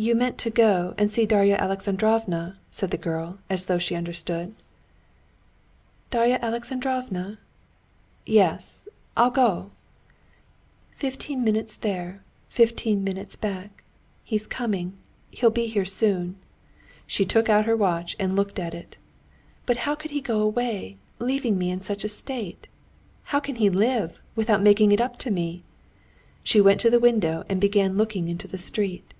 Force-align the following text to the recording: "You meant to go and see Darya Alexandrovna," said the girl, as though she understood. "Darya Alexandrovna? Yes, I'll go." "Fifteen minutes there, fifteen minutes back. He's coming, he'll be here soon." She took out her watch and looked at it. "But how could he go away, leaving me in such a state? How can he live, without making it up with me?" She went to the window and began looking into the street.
"You 0.00 0.14
meant 0.14 0.38
to 0.38 0.48
go 0.50 0.94
and 0.96 1.10
see 1.10 1.26
Darya 1.26 1.56
Alexandrovna," 1.56 2.56
said 2.70 2.92
the 2.92 2.96
girl, 2.96 3.38
as 3.50 3.66
though 3.66 3.80
she 3.80 3.96
understood. 3.96 4.54
"Darya 6.12 6.38
Alexandrovna? 6.40 7.40
Yes, 8.24 8.86
I'll 9.16 9.32
go." 9.32 9.72
"Fifteen 10.92 11.42
minutes 11.42 11.74
there, 11.76 12.22
fifteen 12.48 13.02
minutes 13.02 13.34
back. 13.34 13.82
He's 14.22 14.46
coming, 14.46 14.96
he'll 15.32 15.50
be 15.50 15.66
here 15.66 15.84
soon." 15.84 16.36
She 17.08 17.24
took 17.24 17.48
out 17.48 17.66
her 17.66 17.76
watch 17.76 18.14
and 18.20 18.36
looked 18.36 18.60
at 18.60 18.74
it. 18.74 18.98
"But 19.66 19.78
how 19.78 19.96
could 19.96 20.12
he 20.12 20.20
go 20.20 20.42
away, 20.42 20.96
leaving 21.18 21.58
me 21.58 21.70
in 21.72 21.80
such 21.80 22.04
a 22.04 22.08
state? 22.08 22.68
How 23.34 23.40
can 23.40 23.56
he 23.56 23.68
live, 23.68 24.22
without 24.36 24.62
making 24.62 24.92
it 24.92 25.00
up 25.00 25.18
with 25.24 25.32
me?" 25.34 25.64
She 26.44 26.60
went 26.60 26.80
to 26.82 26.88
the 26.88 27.00
window 27.00 27.42
and 27.48 27.60
began 27.60 27.98
looking 27.98 28.28
into 28.28 28.46
the 28.46 28.58
street. 28.58 29.12